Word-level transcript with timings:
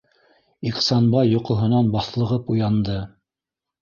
Ихсанбай 0.69 1.29
йоҡоһонан 1.33 1.93
баҫлығып 1.97 2.53
уянды. 2.57 2.97